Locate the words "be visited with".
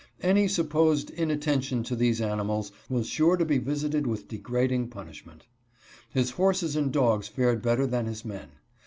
3.45-4.27